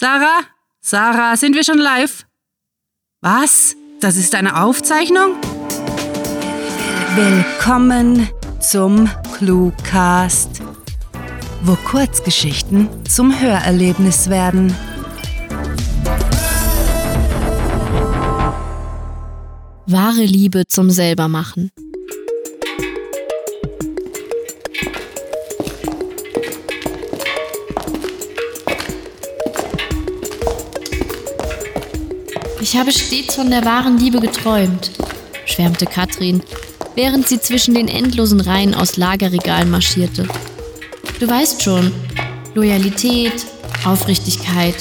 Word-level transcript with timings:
Sarah? 0.00 0.42
Sarah, 0.80 1.36
sind 1.36 1.56
wir 1.56 1.64
schon 1.64 1.78
live? 1.78 2.24
Was? 3.20 3.74
Das 3.98 4.16
ist 4.16 4.36
eine 4.36 4.62
Aufzeichnung? 4.62 5.34
Willkommen 7.16 8.28
zum 8.60 9.10
Cluecast, 9.36 10.62
wo 11.62 11.74
Kurzgeschichten 11.74 12.88
zum 13.06 13.40
Hörerlebnis 13.40 14.30
werden. 14.30 14.72
Wahre 19.86 20.22
Liebe 20.22 20.62
zum 20.68 20.90
Selbermachen. 20.90 21.72
Ich 32.70 32.76
habe 32.76 32.92
stets 32.92 33.34
von 33.34 33.48
der 33.48 33.64
wahren 33.64 33.96
Liebe 33.96 34.20
geträumt, 34.20 34.90
schwärmte 35.46 35.86
Katrin, 35.86 36.42
während 36.96 37.26
sie 37.26 37.40
zwischen 37.40 37.72
den 37.72 37.88
endlosen 37.88 38.42
Reihen 38.42 38.74
aus 38.74 38.98
Lagerregalen 38.98 39.70
marschierte. 39.70 40.28
Du 41.18 41.26
weißt 41.26 41.62
schon, 41.62 41.90
Loyalität, 42.54 43.46
Aufrichtigkeit, 43.86 44.74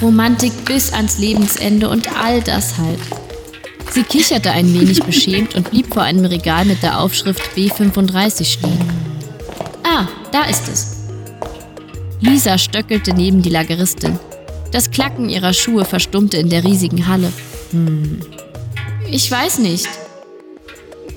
Romantik 0.00 0.52
bis 0.66 0.92
ans 0.92 1.18
Lebensende 1.18 1.88
und 1.88 2.16
all 2.16 2.42
das 2.42 2.78
halt. 2.78 3.00
Sie 3.90 4.04
kicherte 4.04 4.52
ein 4.52 4.72
wenig 4.72 5.02
beschämt 5.04 5.56
und 5.56 5.72
blieb 5.72 5.92
vor 5.92 6.04
einem 6.04 6.26
Regal 6.26 6.64
mit 6.64 6.84
der 6.84 7.00
Aufschrift 7.00 7.42
B35 7.56 8.44
stehen. 8.44 8.78
Ah, 9.82 10.06
da 10.30 10.44
ist 10.44 10.68
es. 10.68 10.96
Lisa 12.20 12.56
stöckelte 12.56 13.12
neben 13.12 13.42
die 13.42 13.50
Lageristin. 13.50 14.16
Das 14.76 14.90
Klacken 14.90 15.30
ihrer 15.30 15.54
Schuhe 15.54 15.86
verstummte 15.86 16.36
in 16.36 16.50
der 16.50 16.62
riesigen 16.62 17.06
Halle. 17.06 17.32
Hm. 17.70 18.20
Ich 19.10 19.30
weiß 19.30 19.60
nicht. 19.60 19.88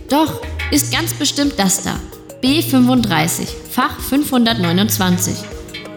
Doch, 0.07 0.39
ist 0.71 0.93
ganz 0.93 1.13
bestimmt 1.13 1.55
das 1.57 1.83
da. 1.83 1.99
B35, 2.41 3.47
Fach 3.69 3.99
529. 3.99 5.33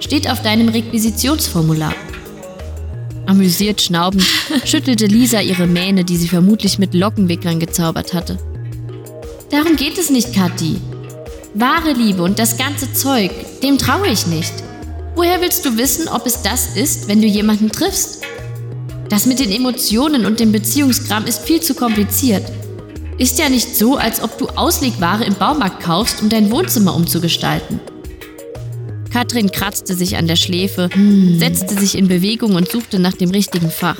Steht 0.00 0.28
auf 0.28 0.42
deinem 0.42 0.70
Requisitionsformular. 0.70 1.94
Amüsiert 3.26 3.80
schnaubend 3.80 4.24
schüttelte 4.64 5.06
Lisa 5.06 5.40
ihre 5.40 5.68
Mähne, 5.68 6.02
die 6.02 6.16
sie 6.16 6.26
vermutlich 6.26 6.80
mit 6.80 6.94
Lockenwicklern 6.94 7.60
gezaubert 7.60 8.12
hatte. 8.12 8.38
Darum 9.52 9.76
geht 9.76 9.98
es 9.98 10.10
nicht, 10.10 10.34
Kathi. 10.34 10.80
Wahre 11.54 11.92
Liebe 11.92 12.24
und 12.24 12.40
das 12.40 12.56
ganze 12.58 12.92
Zeug, 12.92 13.30
dem 13.62 13.78
traue 13.78 14.08
ich 14.08 14.26
nicht. 14.26 14.52
Woher 15.14 15.40
willst 15.40 15.64
du 15.64 15.76
wissen, 15.76 16.08
ob 16.08 16.26
es 16.26 16.42
das 16.42 16.76
ist, 16.76 17.08
wenn 17.08 17.20
du 17.20 17.26
jemanden 17.26 17.70
triffst? 17.70 18.22
Das 19.08 19.26
mit 19.26 19.40
den 19.40 19.52
Emotionen 19.52 20.24
und 20.24 20.40
dem 20.40 20.52
Beziehungskram 20.52 21.26
ist 21.26 21.42
viel 21.42 21.60
zu 21.60 21.74
kompliziert. 21.74 22.44
Ist 23.18 23.38
ja 23.38 23.50
nicht 23.50 23.76
so, 23.76 23.96
als 23.96 24.22
ob 24.22 24.38
du 24.38 24.48
Auslegware 24.48 25.24
im 25.24 25.34
Baumarkt 25.34 25.82
kaufst, 25.82 26.22
um 26.22 26.30
dein 26.30 26.50
Wohnzimmer 26.50 26.94
umzugestalten. 26.94 27.78
Katrin 29.12 29.52
kratzte 29.52 29.94
sich 29.94 30.16
an 30.16 30.26
der 30.26 30.36
Schläfe, 30.36 30.88
hm. 30.90 31.38
setzte 31.38 31.78
sich 31.78 31.98
in 31.98 32.08
Bewegung 32.08 32.54
und 32.54 32.70
suchte 32.70 32.98
nach 32.98 33.12
dem 33.12 33.30
richtigen 33.30 33.70
Fach. 33.70 33.98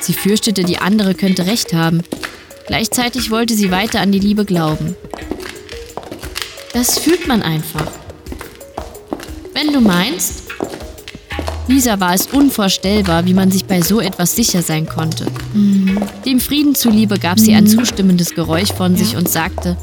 Sie 0.00 0.14
fürchtete, 0.14 0.64
die 0.64 0.78
andere 0.78 1.14
könnte 1.14 1.44
recht 1.44 1.74
haben. 1.74 2.02
Gleichzeitig 2.66 3.30
wollte 3.30 3.54
sie 3.54 3.70
weiter 3.70 4.00
an 4.00 4.10
die 4.10 4.18
Liebe 4.18 4.46
glauben. 4.46 4.96
Das 6.72 6.98
fühlt 6.98 7.28
man 7.28 7.42
einfach. 7.42 7.92
Wenn 9.60 9.72
du 9.72 9.80
meinst. 9.80 10.44
Lisa 11.66 11.98
war 11.98 12.14
es 12.14 12.28
unvorstellbar, 12.28 13.26
wie 13.26 13.34
man 13.34 13.50
sich 13.50 13.64
bei 13.64 13.80
so 13.80 14.00
etwas 14.00 14.36
sicher 14.36 14.62
sein 14.62 14.86
konnte. 14.86 15.26
Mhm. 15.52 16.00
Dem 16.24 16.38
Frieden 16.38 16.76
zuliebe 16.76 17.18
gab 17.18 17.40
sie 17.40 17.56
ein 17.56 17.64
mhm. 17.64 17.70
zustimmendes 17.70 18.36
Geräusch 18.36 18.72
von 18.72 18.94
sich 18.96 19.16
und 19.16 19.28
sagte, 19.28 19.76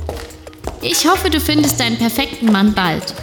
ich 0.81 1.05
hoffe, 1.05 1.29
du 1.29 1.41
findest 1.41 1.77
deinen 1.81 1.97
perfekten 1.97 2.53
Mann 2.53 2.73
bald. 2.73 3.13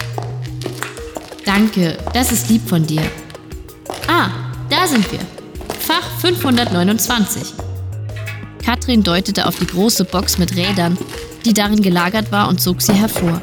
Danke, 1.43 1.97
das 2.13 2.31
ist 2.31 2.51
lieb 2.51 2.69
von 2.69 2.85
dir. 2.85 3.01
Ah, 4.07 4.29
da 4.69 4.85
sind 4.85 5.11
wir. 5.11 5.19
Fach 5.79 6.07
529. 6.19 7.41
Katrin 8.63 9.01
deutete 9.01 9.47
auf 9.47 9.57
die 9.57 9.65
große 9.65 10.05
Box 10.05 10.37
mit 10.37 10.55
Rädern, 10.55 10.99
die 11.45 11.53
darin 11.53 11.81
gelagert 11.81 12.31
war 12.31 12.47
und 12.47 12.61
zog 12.61 12.79
sie 12.79 12.93
hervor. 12.93 13.41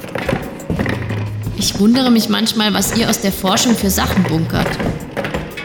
Ich 1.61 1.79
wundere 1.79 2.11
mich 2.11 2.31
manchmal, 2.31 2.73
was 2.73 2.97
ihr 2.97 3.11
aus 3.11 3.21
der 3.21 3.33
Forschung 3.33 3.77
für 3.77 3.91
Sachen 3.91 4.23
bunkert. 4.23 4.67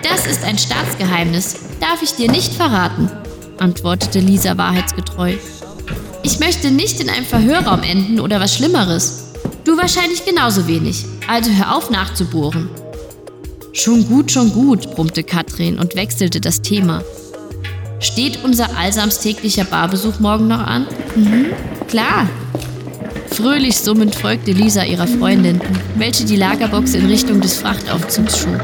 Das 0.03 0.27
ist 0.27 0.43
ein 0.43 0.57
Staatsgeheimnis, 0.57 1.55
darf 1.79 2.01
ich 2.03 2.11
dir 2.15 2.29
nicht 2.29 2.53
verraten, 2.53 3.09
antwortete 3.59 4.19
Lisa 4.19 4.57
wahrheitsgetreu. 4.57 5.35
Ich 6.21 6.39
möchte 6.39 6.69
nicht 6.69 6.99
in 6.99 7.09
einem 7.09 7.23
Verhörraum 7.23 7.81
enden 7.81 8.19
oder 8.19 8.41
was 8.41 8.57
Schlimmeres. 8.57 9.31
Du 9.63 9.77
wahrscheinlich 9.77 10.25
genauso 10.25 10.67
wenig, 10.67 11.05
also 11.29 11.49
hör 11.51 11.77
auf 11.77 11.89
nachzubohren. 11.89 12.69
Schon 13.71 14.05
gut, 14.05 14.33
schon 14.33 14.51
gut, 14.51 14.93
brummte 14.95 15.23
Katrin 15.23 15.79
und 15.79 15.95
wechselte 15.95 16.41
das 16.41 16.61
Thema. 16.61 17.03
Steht 18.01 18.43
unser 18.43 18.75
allsams 18.77 19.19
täglicher 19.19 19.63
Barbesuch 19.63 20.19
morgen 20.19 20.49
noch 20.49 20.59
an? 20.59 20.87
Mhm, 21.15 21.53
klar, 21.87 22.27
Fröhlich 23.35 23.77
summend 23.77 24.15
folgte 24.15 24.53
Lisa 24.53 24.85
ihrer 24.85 25.07
Freundin, 25.07 25.59
welche 25.95 26.23
die 26.23 26.37
Lagerbox 26.37 26.93
in 26.93 27.05
Richtung 27.05 27.41
des 27.41 27.57
Frachtaufzugs 27.57 28.37
schob. 28.37 28.61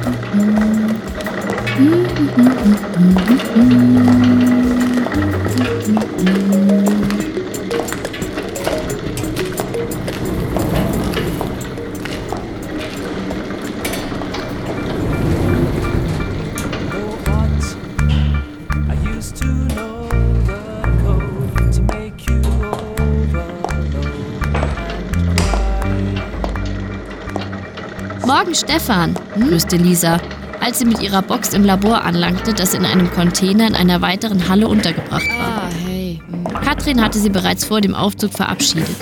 Morgen, 28.42 28.56
Stefan, 28.56 29.14
grüßte 29.36 29.78
Lisa, 29.78 30.20
als 30.62 30.80
sie 30.80 30.86
mit 30.86 31.00
ihrer 31.00 31.22
Box 31.22 31.54
im 31.54 31.64
Labor 31.64 32.04
anlangte, 32.04 32.56
das 32.56 32.74
in 32.74 32.86
einem 32.86 33.12
Container 33.12 33.68
in 33.68 33.76
einer 33.76 34.02
weiteren 34.02 34.50
Halle 34.50 34.68
untergebracht 34.68 35.28
war. 35.38 35.66
Ah, 35.66 35.70
hey. 35.86 36.20
Katrin 36.66 37.04
hatte 37.04 37.20
sie 37.20 37.30
bereits 37.30 37.66
vor 37.66 37.82
dem 37.82 37.94
Aufzug 37.94 38.34
verabschiedet. 38.34 38.96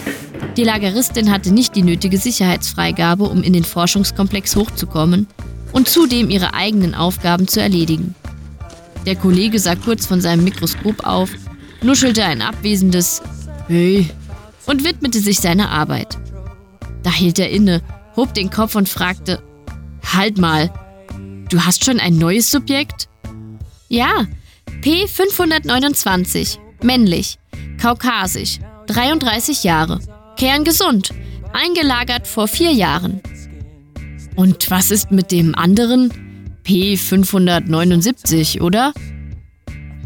Die 0.57 0.65
Lageristin 0.65 1.31
hatte 1.31 1.53
nicht 1.53 1.73
die 1.77 1.83
nötige 1.83 2.17
Sicherheitsfreigabe, 2.17 3.23
um 3.23 3.41
in 3.41 3.53
den 3.53 3.63
Forschungskomplex 3.63 4.57
hochzukommen 4.57 5.25
und 5.71 5.87
zudem 5.87 6.29
ihre 6.29 6.53
eigenen 6.53 6.93
Aufgaben 6.93 7.47
zu 7.47 7.61
erledigen. 7.61 8.15
Der 9.05 9.15
Kollege 9.15 9.57
sah 9.57 9.75
kurz 9.75 10.05
von 10.05 10.19
seinem 10.19 10.43
Mikroskop 10.43 11.07
auf, 11.07 11.29
nuschelte 11.81 12.25
ein 12.25 12.41
abwesendes 12.41 13.21
Hey 13.69 14.09
und 14.65 14.83
widmete 14.83 15.21
sich 15.21 15.39
seiner 15.39 15.71
Arbeit. 15.71 16.17
Da 17.03 17.11
hielt 17.13 17.39
er 17.39 17.49
inne 17.49 17.81
hob 18.19 18.33
den 18.33 18.49
Kopf 18.49 18.75
und 18.75 18.89
fragte, 18.89 19.41
Halt 20.13 20.37
mal, 20.37 20.69
du 21.49 21.63
hast 21.63 21.85
schon 21.85 22.01
ein 22.01 22.17
neues 22.17 22.51
Subjekt? 22.51 23.07
Ja, 23.87 24.27
P529, 24.81 26.57
männlich, 26.83 27.39
kaukasisch, 27.81 28.59
33 28.87 29.63
Jahre, 29.63 29.99
kerngesund, 30.35 31.11
eingelagert 31.53 32.27
vor 32.27 32.49
vier 32.49 32.73
Jahren. 32.73 33.21
Und 34.35 34.69
was 34.69 34.91
ist 34.91 35.11
mit 35.11 35.31
dem 35.31 35.55
anderen? 35.55 36.59
P579, 36.65 38.59
oder? 38.61 38.93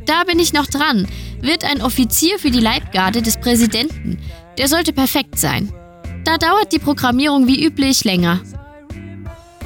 Da 0.05 0.23
bin 0.25 0.37
ich 0.37 0.53
noch 0.53 0.67
dran. 0.67 1.07
Wird 1.41 1.63
ein 1.63 1.81
Offizier 1.81 2.37
für 2.37 2.51
die 2.51 2.59
Leibgarde 2.59 3.23
des 3.23 3.37
Präsidenten. 3.37 4.19
Der 4.59 4.67
sollte 4.67 4.93
perfekt 4.93 5.39
sein. 5.39 5.73
Da 6.25 6.37
dauert 6.37 6.71
die 6.71 6.79
Programmierung 6.79 7.47
wie 7.47 7.65
üblich 7.65 8.03
länger. 8.03 8.41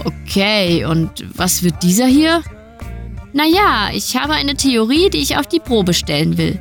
Okay, 0.04 0.86
und 0.86 1.12
was 1.36 1.63
wird 1.63 1.83
dieser 1.83 2.06
hier? 2.07 2.44
Naja, 3.33 3.89
ich 3.94 4.15
habe 4.15 4.33
eine 4.33 4.56
Theorie, 4.56 5.09
die 5.09 5.19
ich 5.19 5.38
auf 5.38 5.48
die 5.48 5.59
Probe 5.59 5.94
stellen 5.94 6.38
will. 6.38 6.59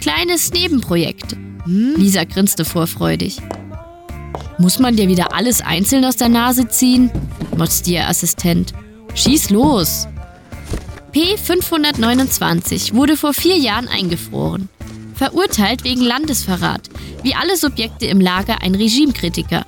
Kleines 0.00 0.52
Nebenprojekt. 0.52 1.36
Lisa 1.66 2.24
grinste 2.24 2.64
vorfreudig. 2.64 3.38
Muss 4.58 4.78
man 4.78 4.96
dir 4.96 5.08
wieder 5.08 5.34
alles 5.34 5.60
einzeln 5.60 6.04
aus 6.04 6.16
der 6.16 6.28
Nase 6.28 6.68
ziehen? 6.68 7.10
motzte 7.56 7.90
ihr 7.90 8.08
Assistent. 8.08 8.72
Schieß 9.14 9.50
los! 9.50 10.08
P529 11.12 12.94
wurde 12.94 13.16
vor 13.16 13.34
vier 13.34 13.56
Jahren 13.56 13.88
eingefroren. 13.88 14.68
Verurteilt 15.14 15.84
wegen 15.84 16.00
Landesverrat, 16.00 16.88
wie 17.22 17.34
alle 17.34 17.56
Subjekte 17.56 18.04
im 18.06 18.20
Lager 18.20 18.62
ein 18.62 18.74
Regimekritiker. 18.74 19.64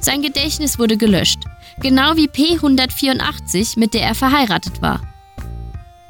Sein 0.00 0.22
Gedächtnis 0.22 0.78
wurde 0.78 0.96
gelöscht, 0.96 1.40
genau 1.80 2.16
wie 2.16 2.28
P184, 2.28 3.78
mit 3.78 3.94
der 3.94 4.02
er 4.02 4.14
verheiratet 4.14 4.82
war. 4.82 5.00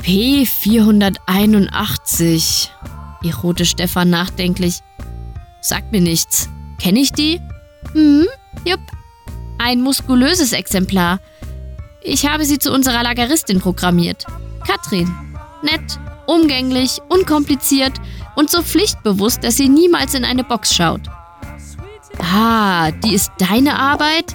P481, 0.02 2.68
erote 3.24 3.64
Stefan 3.64 4.10
nachdenklich. 4.10 4.80
Sagt 5.60 5.92
mir 5.92 6.00
nichts. 6.00 6.48
Kenne 6.78 6.98
ich 7.00 7.12
die? 7.12 7.40
Hm, 7.92 8.26
jupp. 8.66 8.80
Ein 9.58 9.80
muskulöses 9.80 10.52
Exemplar. 10.52 11.20
Ich 12.02 12.28
habe 12.28 12.44
sie 12.44 12.58
zu 12.58 12.70
unserer 12.70 13.02
Lageristin 13.02 13.60
programmiert. 13.60 14.26
Katrin. 14.66 15.10
Nett, 15.62 15.98
umgänglich, 16.26 16.98
unkompliziert 17.08 17.94
und 18.34 18.50
so 18.50 18.62
pflichtbewusst, 18.62 19.44
dass 19.44 19.56
sie 19.56 19.68
niemals 19.68 20.14
in 20.14 20.24
eine 20.24 20.44
Box 20.44 20.74
schaut. 20.74 21.02
Ah, 22.20 22.90
die 22.90 23.14
ist 23.14 23.32
deine 23.38 23.78
Arbeit? 23.78 24.34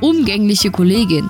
Umgängliche 0.00 0.70
Kollegin. 0.70 1.28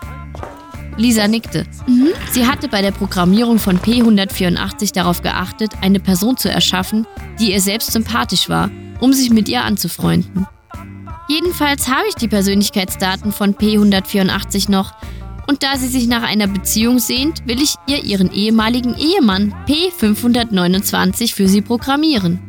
Lisa 0.97 1.27
nickte. 1.27 1.67
Mhm. 1.87 2.09
Sie 2.31 2.47
hatte 2.47 2.69
bei 2.69 2.81
der 2.81 2.93
Programmierung 2.93 3.59
von 3.59 3.79
P184 3.79 4.93
darauf 4.93 5.23
geachtet, 5.23 5.73
eine 5.81 6.01
Person 6.01 6.37
zu 6.37 6.51
erschaffen, 6.51 7.07
die 7.39 7.53
ihr 7.53 7.61
selbst 7.61 7.93
sympathisch 7.93 8.49
war, 8.49 8.71
um 9.01 9.13
sich 9.13 9.31
mit 9.31 9.49
ihr 9.49 9.65
anzufreunden. 9.65 10.47
Jedenfalls 11.29 11.89
habe 11.89 12.05
ich 12.09 12.15
die 12.17 12.29
Persönlichkeitsdaten 12.29 13.33
von 13.33 13.55
P184 13.55 14.71
noch 14.71 14.93
und 15.47 15.63
da 15.63 15.77
sie 15.77 15.89
sich 15.89 16.07
nach 16.07 16.23
einer 16.23 16.47
Beziehung 16.47 16.99
sehnt, 16.99 17.47
will 17.47 17.61
ich 17.61 17.75
ihr 17.87 18.03
ihren 18.03 18.33
ehemaligen 18.33 18.97
Ehemann 18.97 19.55
P529 19.67 21.35
für 21.35 21.49
sie 21.49 21.61
programmieren. 21.61 22.41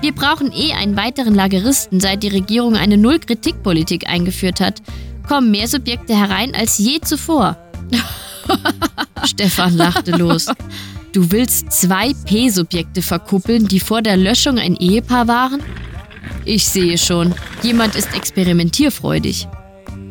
Wir 0.00 0.12
brauchen 0.12 0.52
eh 0.52 0.72
einen 0.72 0.96
weiteren 0.96 1.34
Lageristen, 1.34 2.00
seit 2.00 2.22
die 2.22 2.28
Regierung 2.28 2.76
eine 2.76 2.98
Null-Kritik-Politik 2.98 4.08
eingeführt 4.08 4.60
hat. 4.60 4.82
Kommen 5.26 5.50
mehr 5.50 5.66
Subjekte 5.66 6.16
herein 6.16 6.54
als 6.54 6.78
je 6.78 7.00
zuvor. 7.00 7.56
Stefan 9.24 9.76
lachte 9.76 10.12
los. 10.12 10.46
Du 11.12 11.32
willst 11.32 11.72
zwei 11.72 12.12
P-Subjekte 12.26 13.00
verkuppeln, 13.00 13.66
die 13.66 13.80
vor 13.80 14.02
der 14.02 14.16
Löschung 14.16 14.58
ein 14.58 14.76
Ehepaar 14.76 15.26
waren? 15.26 15.62
Ich 16.44 16.66
sehe 16.66 16.98
schon, 16.98 17.34
jemand 17.62 17.96
ist 17.96 18.14
experimentierfreudig. 18.14 19.48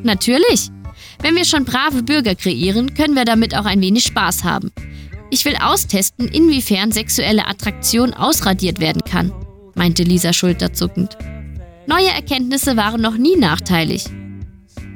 Natürlich. 0.03 0.71
Wenn 1.21 1.35
wir 1.35 1.45
schon 1.45 1.65
brave 1.65 2.03
Bürger 2.03 2.35
kreieren, 2.35 2.93
können 2.93 3.15
wir 3.15 3.25
damit 3.25 3.55
auch 3.55 3.65
ein 3.65 3.81
wenig 3.81 4.03
Spaß 4.03 4.43
haben. 4.43 4.71
Ich 5.31 5.43
will 5.45 5.55
austesten, 5.55 6.27
inwiefern 6.27 6.91
sexuelle 6.91 7.47
Attraktion 7.47 8.13
ausradiert 8.13 8.79
werden 8.79 9.01
kann, 9.03 9.31
meinte 9.73 10.03
Lisa 10.03 10.33
schulterzuckend. 10.33 11.17
Neue 11.87 12.07
Erkenntnisse 12.07 12.77
waren 12.77 13.01
noch 13.01 13.17
nie 13.17 13.35
nachteilig. 13.35 14.05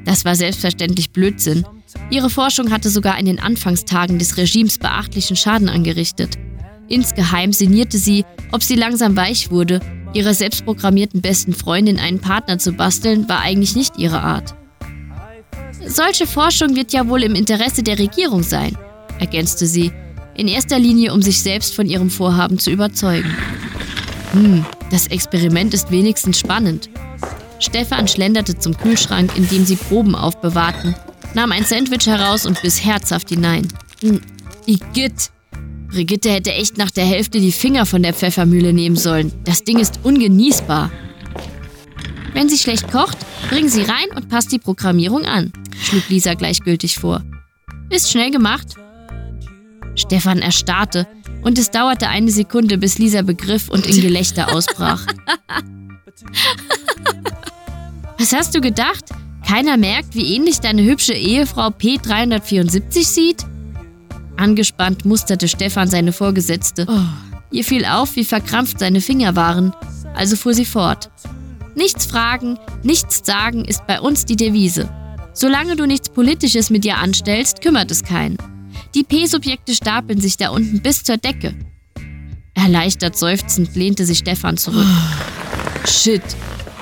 Das 0.06 0.26
war 0.26 0.36
selbstverständlich 0.36 1.12
Blödsinn. 1.12 1.66
Ihre 2.10 2.30
Forschung 2.30 2.72
hatte 2.72 2.90
sogar 2.90 3.20
in 3.20 3.26
den 3.26 3.40
Anfangstagen 3.40 4.18
des 4.18 4.38
Regimes 4.38 4.78
beachtlichen 4.78 5.36
Schaden 5.36 5.70
angerichtet. 5.70 6.38
Insgeheim 6.88 7.54
sinnierte 7.54 7.98
sie, 7.98 8.26
ob 8.52 8.64
sie 8.64 8.76
langsam 8.76 9.16
weich 9.16 9.52
wurde. 9.52 9.80
Ihrer 10.14 10.34
selbstprogrammierten 10.34 11.22
besten 11.22 11.54
Freundin 11.54 12.00
einen 12.00 12.20
Partner 12.20 12.58
zu 12.58 12.72
basteln, 12.74 13.30
war 13.30 13.42
eigentlich 13.42 13.76
nicht 13.76 13.98
ihre 13.98 14.22
Art. 14.22 14.56
Solche 15.90 16.28
Forschung 16.28 16.76
wird 16.76 16.94
ja 16.94 17.08
wohl 17.08 17.24
im 17.24 17.34
Interesse 17.34 17.82
der 17.82 17.98
Regierung 17.98 18.44
sein, 18.44 18.78
ergänzte 19.20 19.66
sie, 19.66 19.92
in 20.36 20.48
erster 20.48 20.78
Linie 20.78 21.14
um 21.14 21.22
sich 21.24 21.42
selbst 21.42 21.74
von 21.74 21.88
ihrem 21.88 22.12
Vorhaben 22.12 22.60
zu 22.60 22.70
überzeugen. 22.70 23.36
Hm, 24.32 24.66
das 24.92 25.08
Experiment 25.08 25.74
ist 25.74 25.90
wenigstens 25.90 26.40
spannend. 26.40 26.90
Stefan 27.60 28.08
schlenderte 28.08 28.58
zum 28.58 28.78
Kühlschrank, 28.78 29.36
in 29.36 29.50
dem 29.50 29.66
sie 29.66 29.76
Proben 29.76 30.14
aufbewahrten, 30.14 30.96
nahm 31.34 31.52
ein 31.52 31.66
Sandwich 31.66 32.06
heraus 32.06 32.46
und 32.46 32.62
biss 32.62 32.86
herzhaft 32.86 33.30
hinein. 33.30 33.68
Hm, 34.02 34.22
Igitt! 34.68 35.32
Brigitte 35.90 36.30
hätte 36.30 36.54
echt 36.54 36.78
nach 36.78 36.92
der 36.92 37.06
Hälfte 37.06 37.40
die 37.40 37.52
Finger 37.52 37.88
von 37.88 38.04
der 38.04 38.14
Pfeffermühle 38.14 38.74
nehmen 38.74 38.96
sollen. 38.96 39.32
Das 39.44 39.64
Ding 39.64 39.80
ist 39.80 40.00
ungenießbar. 40.04 40.92
Wenn 42.34 42.48
sie 42.48 42.60
schlecht 42.60 42.92
kocht, 42.92 43.18
bring 43.50 43.68
sie 43.68 43.82
rein 43.82 44.16
und 44.16 44.30
passt 44.30 44.52
die 44.52 44.60
Programmierung 44.60 45.26
an, 45.26 45.52
schlug 45.82 46.08
Lisa 46.10 46.34
gleichgültig 46.34 46.98
vor. 46.98 47.24
Ist 47.90 48.12
schnell 48.12 48.32
gemacht. 48.32 48.76
Stefan 49.96 50.40
erstarrte 50.40 51.08
und 51.42 51.58
es 51.58 51.72
dauerte 51.72 52.08
eine 52.08 52.32
Sekunde, 52.32 52.78
bis 52.78 52.98
Lisa 52.98 53.22
begriff 53.22 53.70
und 53.70 53.86
in 53.86 54.02
Gelächter 54.02 54.54
ausbrach. 54.54 55.06
Was 58.18 58.34
hast 58.34 58.54
du 58.54 58.62
gedacht? 58.62 59.06
Keiner 59.48 59.78
merkt, 59.78 60.14
wie 60.14 60.36
ähnlich 60.36 60.60
deine 60.60 60.84
hübsche 60.84 61.14
Ehefrau 61.14 61.70
P374 61.70 63.04
sieht? 63.04 63.46
Angespannt 64.38 65.06
musterte 65.06 65.48
Stefan 65.48 65.88
seine 65.88 66.12
Vorgesetzte. 66.12 66.86
Oh. 66.88 67.00
Ihr 67.52 67.64
fiel 67.64 67.86
auf, 67.86 68.16
wie 68.16 68.26
verkrampft 68.26 68.80
seine 68.80 69.02
Finger 69.02 69.36
waren, 69.36 69.74
also 70.16 70.36
fuhr 70.36 70.54
sie 70.54 70.66
fort. 70.66 71.10
Nichts 71.76 72.06
fragen, 72.06 72.60
nichts 72.84 73.22
sagen 73.26 73.66
ist 73.66 73.88
bei 73.88 74.00
uns 74.02 74.26
die 74.26 74.36
Devise. 74.36 74.90
Solange 75.34 75.76
du 75.76 75.86
nichts 75.86 76.10
Politisches 76.10 76.70
mit 76.70 76.84
dir 76.84 76.98
anstellst, 76.98 77.62
kümmert 77.62 77.92
es 77.92 78.04
keinen. 78.04 78.38
Die 78.96 79.04
P-Subjekte 79.04 79.74
stapeln 79.74 80.20
sich 80.20 80.38
da 80.38 80.50
unten 80.50 80.82
bis 80.82 81.04
zur 81.04 81.18
Decke. 81.18 81.54
Erleichtert 82.54 83.18
seufzend 83.18 83.76
lehnte 83.76 84.06
sich 84.06 84.20
Stefan 84.20 84.58
zurück. 84.58 84.88
Shit, 85.88 86.24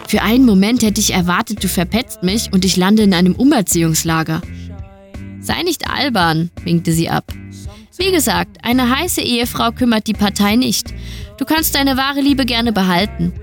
für 0.07 0.21
einen 0.21 0.45
Moment 0.45 0.83
hätte 0.83 1.01
ich 1.01 1.13
erwartet, 1.13 1.63
du 1.63 1.67
verpetzt 1.67 2.23
mich 2.23 2.51
und 2.53 2.63
ich 2.63 2.77
lande 2.77 3.03
in 3.03 3.13
einem 3.13 3.35
Umerziehungslager. 3.35 4.41
Sei 5.41 5.63
nicht 5.63 5.89
albern, 5.89 6.49
winkte 6.63 6.93
sie 6.93 7.09
ab. 7.09 7.33
Wie 7.97 8.11
gesagt, 8.11 8.57
eine 8.63 8.95
heiße 8.95 9.21
Ehefrau 9.21 9.71
kümmert 9.71 10.07
die 10.07 10.13
Partei 10.13 10.55
nicht. 10.55 10.93
Du 11.37 11.45
kannst 11.45 11.75
deine 11.75 11.97
wahre 11.97 12.21
Liebe 12.21 12.45
gerne 12.45 12.71
behalten. 12.71 13.33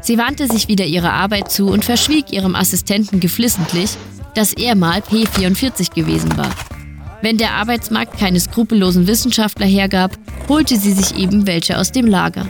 Sie 0.00 0.18
wandte 0.18 0.48
sich 0.48 0.68
wieder 0.68 0.84
ihrer 0.84 1.12
Arbeit 1.12 1.50
zu 1.50 1.68
und 1.68 1.84
verschwieg 1.84 2.32
ihrem 2.32 2.54
Assistenten 2.54 3.20
geflissentlich, 3.20 3.90
dass 4.34 4.52
er 4.52 4.74
mal 4.74 5.00
P44 5.00 5.94
gewesen 5.94 6.36
war. 6.36 6.50
Wenn 7.22 7.38
der 7.38 7.52
Arbeitsmarkt 7.52 8.18
keine 8.18 8.40
skrupellosen 8.40 9.06
Wissenschaftler 9.06 9.66
hergab, 9.66 10.18
holte 10.48 10.76
sie 10.76 10.92
sich 10.92 11.16
eben 11.16 11.46
welche 11.46 11.78
aus 11.78 11.92
dem 11.92 12.06
Lager. 12.06 12.48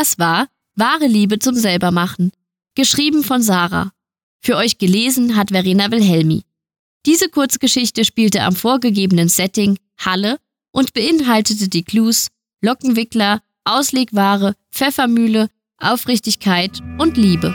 Das 0.00 0.18
war 0.18 0.48
Wahre 0.76 1.06
Liebe 1.06 1.40
zum 1.40 1.54
Selbermachen, 1.54 2.32
geschrieben 2.74 3.22
von 3.22 3.42
Sarah. 3.42 3.92
Für 4.40 4.56
euch 4.56 4.78
gelesen 4.78 5.36
hat 5.36 5.50
Verena 5.50 5.90
Wilhelmi. 5.90 6.44
Diese 7.04 7.28
Kurzgeschichte 7.28 8.06
spielte 8.06 8.40
am 8.44 8.56
vorgegebenen 8.56 9.28
Setting 9.28 9.78
Halle 9.98 10.38
und 10.70 10.94
beinhaltete 10.94 11.68
die 11.68 11.82
Clues 11.82 12.28
Lockenwickler, 12.62 13.42
Auslegware, 13.64 14.54
Pfeffermühle, 14.72 15.50
Aufrichtigkeit 15.76 16.80
und 16.96 17.18
Liebe. 17.18 17.54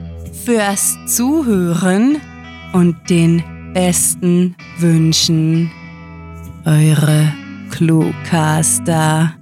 fürs 0.45 0.97
Zuhören 1.05 2.19
und 2.73 3.09
den 3.09 3.43
besten 3.73 4.55
Wünschen. 4.79 5.71
Eure 6.65 7.31
Cluecaster. 7.69 9.33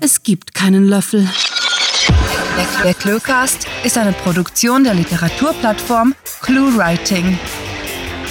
Es 0.00 0.22
gibt 0.22 0.54
keinen 0.54 0.84
Löffel. 0.84 1.28
Der 2.84 2.94
Cluecast 2.94 3.66
ist 3.84 3.96
eine 3.98 4.12
Produktion 4.12 4.84
der 4.84 4.94
Literaturplattform 4.94 6.14
ClueWriting. 6.40 7.38